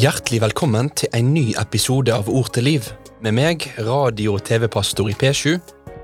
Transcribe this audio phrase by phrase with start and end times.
[0.00, 2.86] Hjertelig velkommen til en ny episode av Ord til liv,
[3.20, 5.58] med meg, radio- og TV-pastor i P7,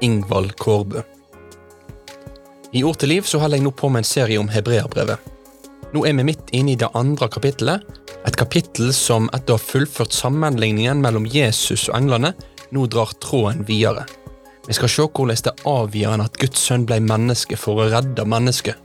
[0.05, 1.01] Ingvald Kårbø.
[2.77, 5.33] I Ord til liv så holder jeg nå på med en serie om hebreerbrevet.
[5.95, 7.89] Nå er vi midt inne i det andre kapittelet,
[8.29, 12.35] et kapittel som etter å ha fullført sammenligningen mellom Jesus og englene,
[12.77, 14.05] nå drar tråden videre.
[14.67, 18.77] Vi skal se hvordan det avgjørende at Guds sønn ble menneske for å redde mennesket.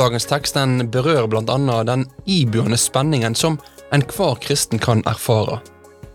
[0.00, 1.82] Dagens tekst den berører bl.a.
[1.84, 3.58] den iboende spenningen som
[3.92, 5.58] enhver kristen kan erfare.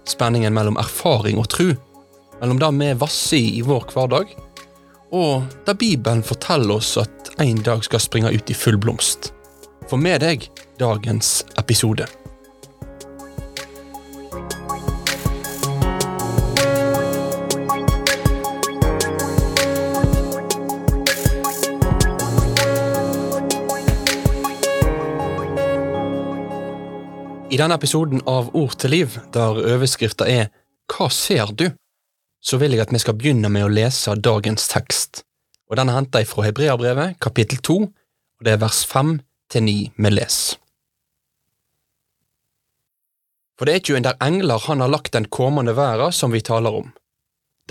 [0.09, 1.75] Spenningen mellom erfaring og tru,
[2.39, 4.33] mellom det vi vasser i i vår hverdag,
[5.13, 9.33] og der Bibelen forteller oss at en dag skal springe ut i full blomst.
[9.85, 10.49] For med deg
[10.81, 12.09] dagens episode.
[27.55, 30.49] I denne episoden av Ord til liv, der overskrifta er
[30.91, 31.69] Hva ser du?,
[32.43, 35.21] så vil jeg at vi skal begynne med å lese dagens tekst.
[35.71, 39.15] Og Den er henta fra Hebreabrevet, kapittel 2, og det er vers 5
[39.55, 40.59] til 9 vi leser.
[43.55, 46.75] For det er ikke under engler han har lagt den kommende verden som vi taler
[46.83, 46.91] om.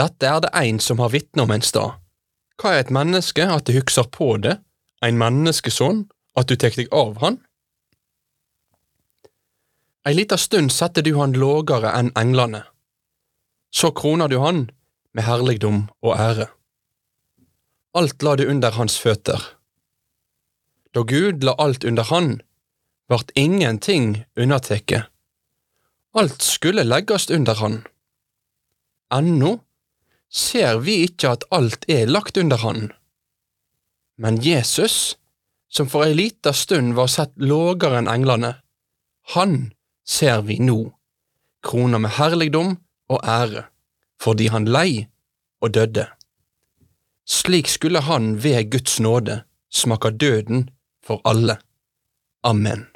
[0.01, 2.01] Dette er det ein som har vitne om en stad.
[2.57, 4.63] Hva er et menneske at du hukser på det,
[5.05, 6.07] ein menneskesønn,
[6.41, 7.43] at du tek deg av han?
[10.05, 12.61] Ei lita stund setter du han lågere enn englene.
[13.73, 14.67] Så kroner du han
[15.17, 16.51] med herligdom og ære.
[17.97, 19.41] Alt la du under hans føtter.
[20.93, 22.43] Da Gud la alt under han,
[23.09, 25.07] vart ingenting unnateke.
[26.15, 27.81] Alt skulle leggast under han.
[29.15, 29.57] Ennå
[30.29, 32.91] ser vi ikke at alt er lagt under han.
[34.19, 35.17] Men Jesus,
[35.73, 38.53] som for ei lita stund var sett lågere enn englene,
[39.35, 39.73] han
[40.07, 40.79] ser vi nå,
[41.65, 42.77] krona med herligdom
[43.09, 43.65] og ære,
[44.21, 45.07] fordi han lei
[45.61, 46.07] og døde.
[47.25, 50.69] Slik skulle han ved Guds nåde smake døden
[51.07, 51.57] for alle.
[52.43, 52.87] Amen.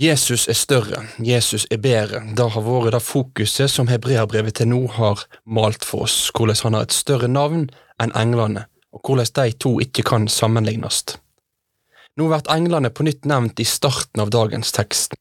[0.00, 2.20] Jesus er større, Jesus er bedre.
[2.36, 6.76] Det har vært det fokuset som hebreabrevet til nå har malt for oss, hvordan han
[6.78, 7.64] har et større navn
[7.98, 11.18] enn englene, og hvordan de to ikke kan sammenlignes.
[12.18, 15.14] Nå blir englene på nytt nevnt i starten av dagens tekst,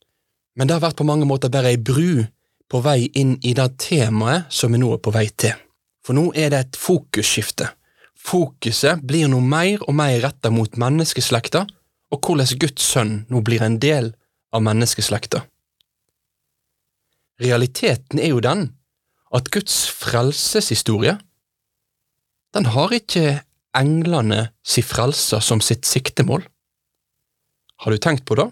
[0.58, 2.26] men det har vært på mange måter bare ei bru
[2.68, 5.54] på vei inn i det temaet som vi nå er på vei til.
[6.02, 7.70] For nå er det et fokusskifte.
[8.18, 11.68] Fokuset blir nå mer og mer retta mot menneskeslekta,
[12.12, 14.14] og hvordan Guds sønn nå blir en del
[14.56, 15.44] av menneskeslekta.
[17.44, 18.72] Realiteten er jo den
[19.36, 21.18] at Guds frelseshistorie,
[22.56, 23.42] den har ikke
[23.78, 26.48] englene si frelser som sitt siktemål.
[27.78, 28.50] Har du tenkt på det?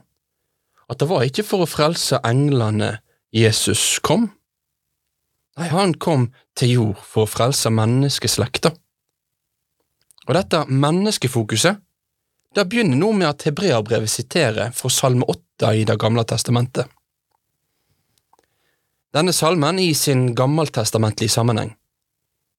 [0.90, 3.00] At det var ikke for å frelse englene
[3.34, 4.30] Jesus kom?
[5.56, 8.74] Nei, han kom til jord for å frelse menneskeslekta.
[10.26, 11.80] Og dette menneskefokuset,
[12.56, 16.88] det begynner nå med at hebreabrevet siterer fra Salme 8 i Det gamle testamentet.
[19.16, 21.76] Denne salmen i sin gammeltestamentlige sammenheng,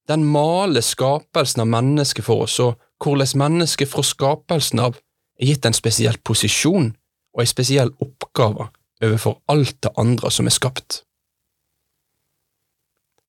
[0.09, 4.97] den maler skapelsen av mennesket for oss, og hvordan mennesket fra skapelsen av
[5.41, 6.93] er gitt en spesiell posisjon
[7.37, 8.69] og en spesiell oppgave
[9.05, 11.03] overfor alt det andre som er skapt.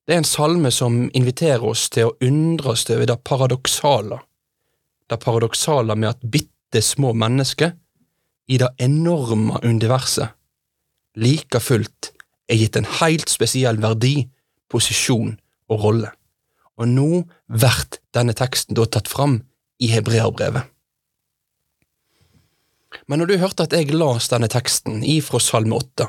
[0.07, 4.21] Det er en salme som inviterer oss til å undre oss over det paradoksale,
[5.11, 7.73] det paradoksale med at bitte små mennesker
[8.47, 10.31] i det enorme universet
[11.17, 12.11] like fullt
[12.47, 14.29] er gitt en helt spesiell verdi,
[14.71, 15.35] posisjon
[15.71, 16.11] og rolle.
[16.77, 19.41] Og nå blir denne teksten da tatt fram
[19.81, 20.69] i hebreerbrevet.
[23.07, 26.07] Men når du hørte at jeg las denne teksten ifra Salme 8,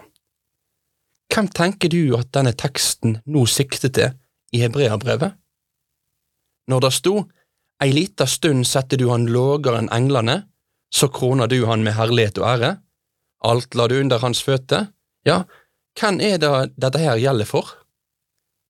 [1.29, 4.17] hvem tenker du at denne teksten nå sikter til
[4.57, 5.37] i hebreabrevet?
[6.69, 7.17] Når det sto
[7.79, 10.41] Ei lita stund setter du han lågere enn englene,
[10.91, 12.71] så kroner du han med herlighet og ære,
[13.47, 14.89] alt la du under hans føtter,
[15.23, 15.45] ja,
[15.99, 17.71] hvem er det dette her gjelder for?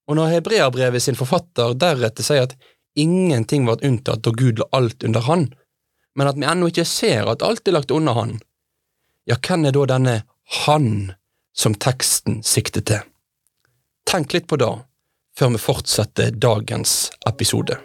[0.08, 2.56] Og når hebreabrevet sin forfatter deretter sier at
[3.00, 5.48] ingenting ble unntatt da Gud la alt under han,
[6.18, 8.38] men at vi ennå ikke ser at alt er lagt under han,
[9.28, 10.14] ja, hvem er da denne
[10.64, 10.88] han
[11.54, 13.04] som teksten sikter til?
[14.08, 14.72] Tenk litt på det
[15.38, 17.76] før vi fortsetter dagens episode.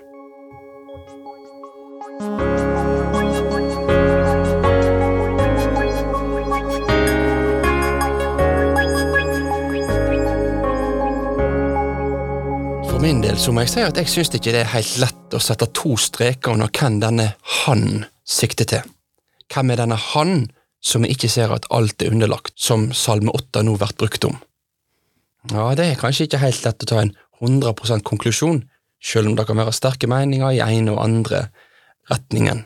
[12.87, 15.37] For min del så må jeg si at jeg syns ikke det er helt lett
[15.37, 18.91] å sette to streker under hvem denne han sikter til.
[19.53, 20.47] Hvem er denne han
[20.83, 24.37] som vi ikke ser at alt er underlagt, som Salme 8 nå blir brukt om?
[25.51, 28.63] Ja, det er kanskje ikke helt lett å ta en 100% konklusjon,
[29.03, 31.47] selv om det kan være sterke meninger i ene og andre
[32.11, 32.63] retningen.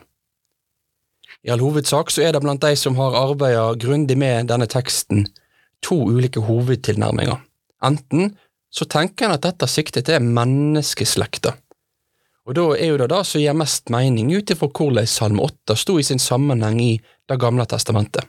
[1.46, 5.26] I all hovedsak så er det blant de som har arbeidet grundig med denne teksten,
[5.86, 7.40] to ulike hovedtilnærminger.
[7.86, 8.34] Enten
[8.74, 11.54] så tenker en at dette sikter til menneskeslekta.
[12.48, 15.76] Og da er jo det det som gir mest mening ut ifra hvordan Salme 8
[15.76, 16.94] sto i sin sammenheng i
[17.28, 18.24] Det gamle testamentet.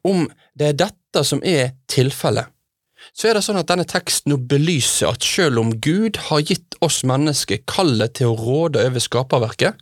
[0.00, 2.48] Om det er dette som er tilfellet,
[3.12, 6.78] så er det sånn at denne teksten nå belyser at selv om Gud har gitt
[6.80, 9.76] oss mennesker kallet til å råde over skaperverket,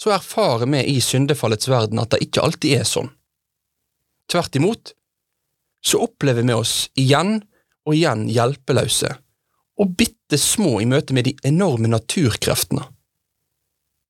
[0.00, 3.12] så erfarer vi i syndefallets verden at det ikke alltid er sånn.
[4.32, 4.94] Tvert imot
[5.84, 7.42] så opplever vi oss igjen
[7.84, 9.18] og igjen hjelpeløse
[9.80, 12.84] og bitte små i møte med de enorme naturkreftene.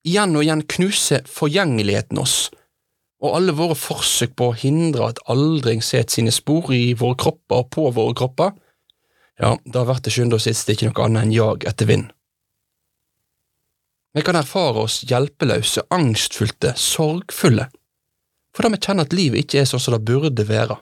[0.06, 2.48] Igjen og igjen knuser forgjengeligheten oss,
[3.20, 7.62] og alle våre forsøk på å hindre at aldring setter sine spor i våre kropper
[7.62, 8.54] og på våre kropper,
[9.40, 12.08] ja, da blir det sjuende og sist ikke noe annet enn jag etter vind.
[14.16, 17.68] Vi kan erfare oss hjelpeløse, angstfylte, sorgfulle,
[18.56, 20.80] fordi vi kjenner at livet ikke er sånn som det burde være.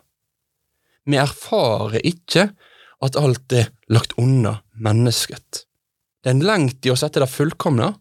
[1.08, 2.49] Vi erfarer ikke
[3.05, 5.64] at alt er lagt unna mennesket.
[6.22, 7.92] Det er en lengt i å sette det fullkomne,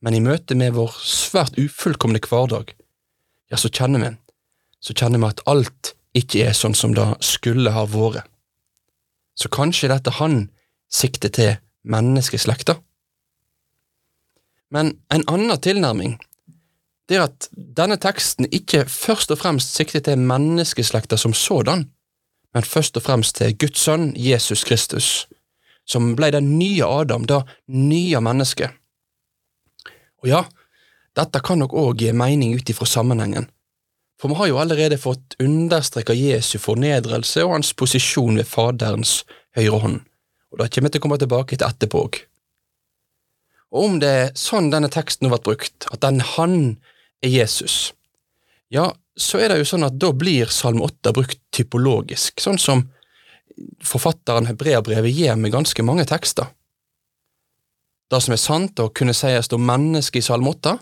[0.00, 2.72] men i møte med vår svært ufullkomne hverdag,
[3.50, 4.10] ja, så kjenner vi,
[4.80, 8.28] så kjenner vi at alt ikke er sånn som det skulle ha vært.
[9.34, 10.48] Så kanskje dette han
[10.92, 11.52] sikter til
[11.88, 12.76] menneskeslekta?
[14.70, 16.18] Men en annen tilnærming
[17.10, 21.88] det er at denne teksten ikke først og fremst sikter til menneskeslekta som sådan,
[22.54, 25.08] men først og fremst til Guds sønn Jesus Kristus,
[25.90, 27.42] som ble den nye Adam, det
[27.74, 28.76] nye mennesket.
[30.22, 30.44] Og ja,
[31.16, 33.48] dette kan nok òg gi mening ut ifra sammenhengen,
[34.20, 39.22] for vi har jo allerede fått understreka Jesu fornedrelse og hans posisjon ved Faderens
[39.56, 40.00] høyre hånd,
[40.52, 42.20] og det kommer vi til å komme tilbake til etterpå òg.
[43.70, 46.56] Og om det er sånn denne teksten har vært brukt, at den han
[47.22, 47.92] er Jesus,
[48.70, 52.86] ja, så er det jo sånn at da blir Salme 8 brukt typologisk, sånn som
[53.84, 56.50] forfatteren Hebreabrevet gjør med ganske mange tekster.
[58.10, 60.78] Det som er sant og kunne sies om mennesket i Salme 8,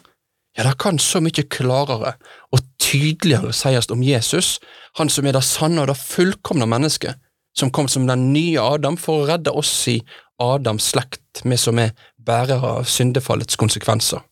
[0.56, 2.14] ja, det kan så mye klarere
[2.54, 4.56] og tydeligere sies om Jesus,
[4.98, 7.18] han som er det sanne og det fullkomne mennesket,
[7.54, 9.98] som kom som den nye Adam for å redde oss i
[10.42, 14.22] Adams slekt, vi som er bærere av syndefallets konsekvenser.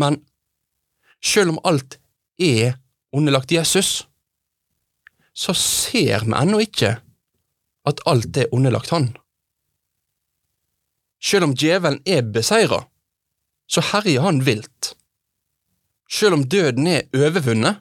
[0.00, 0.18] Men
[1.24, 1.98] selv om alt
[2.40, 2.76] er
[3.14, 4.04] underlagt Jesus,
[5.34, 6.96] så ser vi ennå ikke
[7.88, 9.10] at alt er underlagt Han.
[11.24, 12.82] Selv om djevelen er beseira,
[13.66, 14.92] så herjer han vilt.
[16.10, 17.80] Selv om døden er overvunnet,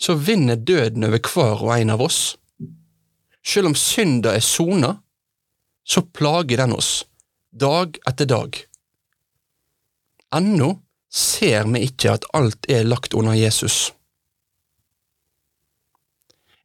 [0.00, 2.20] så vinner døden over hver og en av oss.
[3.40, 4.94] Selv om synda er sona,
[5.84, 7.06] så plager den oss,
[7.50, 8.60] dag etter dag.
[10.36, 10.74] Ennå
[11.10, 13.90] ser vi ikke at alt er lagt under Jesus.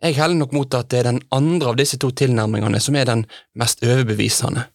[0.04, 3.08] Jeg heller nok mot at det er den andre av disse to tilnærmingene som er
[3.10, 3.26] den
[3.58, 4.68] mest overbevisende,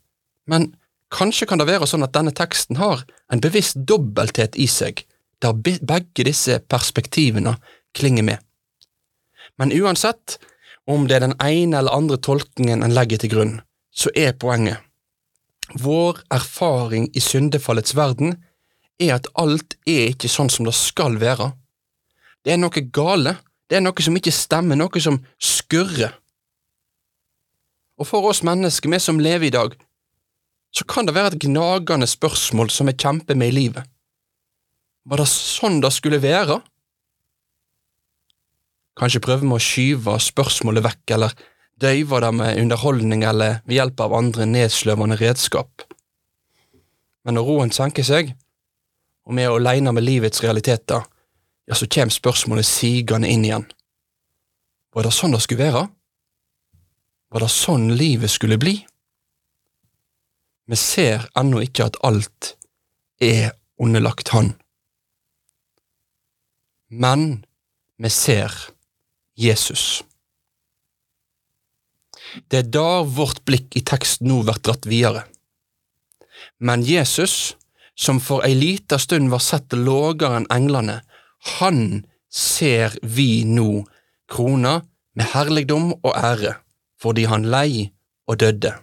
[0.50, 0.72] men
[1.12, 5.04] kanskje kan det være sånn at denne teksten har en bevisst dobbelthet i seg,
[5.42, 7.56] der begge disse perspektivene
[7.96, 8.38] klinger med.
[9.60, 10.38] Men uansett
[10.88, 13.58] om det er den ene eller andre tolkningen en legger til grunn,
[13.92, 14.80] så er poenget
[15.78, 18.36] vår erfaring i syndefallets verden
[19.00, 21.52] er at alt er ikke sånn som det skal være.
[22.44, 23.36] Det er noe gale,
[23.70, 26.16] det er noe som ikke stemmer, noe som skurrer.
[28.00, 29.76] Og for oss mennesker, vi som lever i dag,
[30.74, 33.86] så kan det være et gnagende spørsmål som vi kjemper med i livet.
[35.06, 36.58] Var det sånn det skulle være?
[38.98, 41.36] Kanskje prøver vi å skyve spørsmålet vekk, eller
[41.80, 45.86] døyve det med underholdning eller ved hjelp av andre nedsløvende redskap.
[47.24, 48.34] Men når roen senker seg,
[49.28, 51.06] og vi er aleine med livets realiteter,
[51.70, 53.64] ja, så kommer spørsmålet sigende inn igjen.
[54.90, 55.84] Var det sånn det skulle være?
[57.30, 58.72] Var det sånn livet skulle bli?
[60.66, 62.54] Vi ser ennå ikke at alt
[63.22, 64.56] er underlagt Han.
[66.90, 67.44] Men
[68.02, 68.50] vi ser
[69.38, 70.02] Jesus.
[72.50, 75.22] Det er da vårt blikk i teksten nå blir dratt videre.
[76.58, 77.54] Men Jesus
[77.94, 81.00] som for ei lita stund var sett lågere enn englene,
[81.40, 83.84] han ser vi nå
[84.30, 84.80] krona
[85.16, 86.54] med herligdom og ære,
[87.00, 87.90] fordi han lei
[88.26, 88.74] og døde.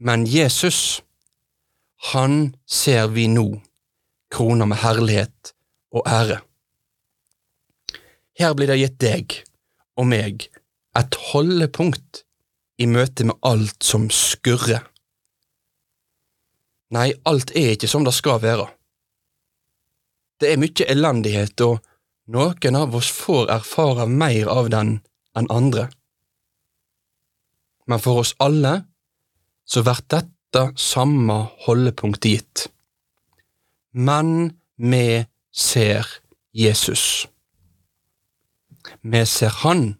[0.00, 1.02] Men Jesus,
[2.12, 3.60] han ser vi nå
[4.32, 5.52] krona med herlighet
[5.92, 6.40] og ære.
[8.40, 9.36] Her blir det gitt deg
[10.00, 10.46] og meg
[10.96, 12.24] et holdepunkt
[12.80, 14.86] i møte med alt som skurrer.
[16.90, 18.66] Nei, alt er ikke som det skal være.
[20.40, 21.80] Det er mye elendighet, og
[22.32, 25.00] noen av oss får erfare mer av den
[25.36, 25.88] enn andre.
[27.90, 28.80] Men for oss alle
[29.68, 32.64] så blir dette samme holdepunktet gitt.
[33.92, 36.06] Men vi ser
[36.56, 37.26] Jesus.
[39.02, 39.94] Vi ser Han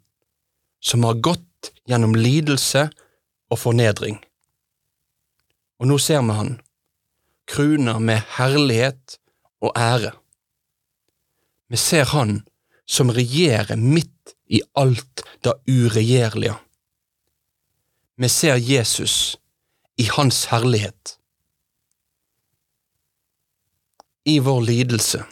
[0.80, 2.88] som har gått gjennom lidelse
[3.50, 4.16] og fornedring.
[5.80, 6.54] Og nå ser vi Han,
[7.50, 9.18] kruna med herlighet
[9.60, 10.14] og ære.
[11.70, 12.42] Vi ser Han
[12.86, 16.56] som regjerer midt i alt det uregjerlige.
[18.16, 19.38] Vi ser Jesus
[19.96, 21.18] i Hans herlighet.
[24.24, 25.22] I vår lidelse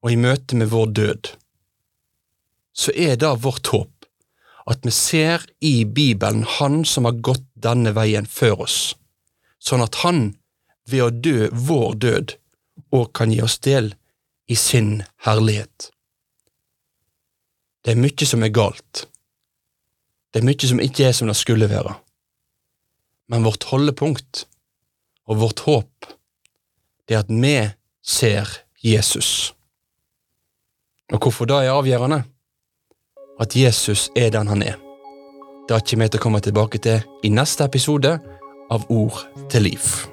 [0.00, 1.32] og i møte med vår død,
[2.72, 4.08] så er det vårt håp
[4.70, 8.80] at vi ser i Bibelen Han som har gått denne veien før oss,
[9.60, 10.30] sånn at Han,
[10.88, 12.36] ved å dø vår død,
[12.96, 13.92] òg kan gi oss del
[14.50, 15.90] i sin herlighet.
[17.84, 19.06] Det er mye som er galt.
[20.30, 21.94] Det er mye som ikke er som det skulle være.
[23.30, 24.44] Men vårt holdepunkt
[25.30, 26.10] og vårt håp,
[27.06, 27.54] det er at vi
[28.02, 28.50] ser
[28.82, 29.54] Jesus.
[31.12, 32.22] Og hvorfor det er avgjørende?
[33.40, 34.78] At Jesus er den han er.
[35.70, 38.18] Det kommer vi til å komme tilbake til i neste episode
[38.70, 40.09] av Ord til liv.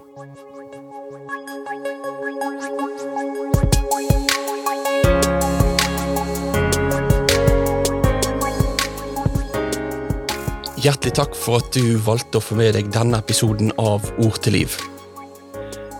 [10.87, 14.53] Hjertelig takk for at du valgte å få med deg denne episoden av Ord til
[14.55, 14.75] liv.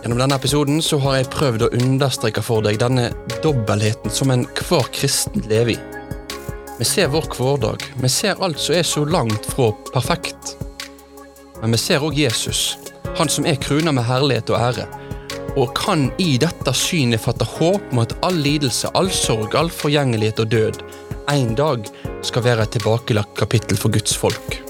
[0.00, 3.10] Gjennom denne episoden så har jeg prøvd å understreke for deg denne
[3.44, 5.76] dobbeltheten som enhver kristen lever i.
[6.78, 10.54] Vi ser vår hverdag, vi ser alt som er så langt fra perfekt.
[11.60, 12.78] Men vi ser òg Jesus,
[13.18, 14.86] han som er krona med herlighet og ære,
[15.58, 20.40] og kan i dette synet fatte håp om at all lidelse, all sorg, all forgjengelighet
[20.46, 20.80] og død
[21.28, 21.84] en dag
[22.24, 24.62] skal være et tilbakelagt kapittel for Guds folk.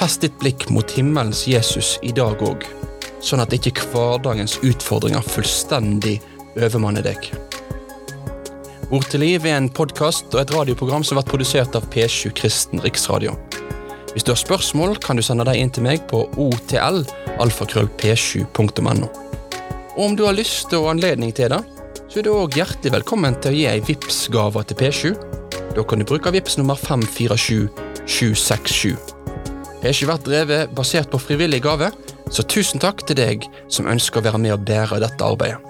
[0.00, 2.64] Fest ditt blikk mot himmelens Jesus i dag òg,
[3.20, 6.24] sånn at ikke hverdagens utfordringer fullstendig
[6.56, 7.20] overmanner deg.
[8.96, 12.80] Ord til liv er en podkast og et radioprogram som vært produsert av P7 Kristen
[12.80, 13.36] Riksradio.
[14.14, 19.06] Hvis du har spørsmål, kan du sende dem inn til meg på otl.alfakrøllp7.no.
[19.98, 21.60] Og om du har lyst og anledning til det,
[22.08, 25.12] så er du òg hjertelig velkommen til å gi ei Vipps-gave til P7.
[25.76, 29.19] Da kan du bruke Vipps nummer 547767.
[29.80, 31.88] Har ikke vært drevet basert på frivillig gave,
[32.30, 35.69] så tusen takk til deg som ønsker å være med og bære dette arbeidet.